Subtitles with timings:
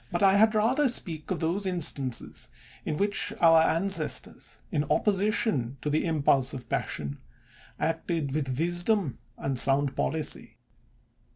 [0.09, 2.49] 222 JULIUS CiESAR had rather speak of those instances
[2.85, 7.19] in which our ancestors, in opposition to the impulse of passion,
[7.79, 10.57] acted with wisdom and sound policy.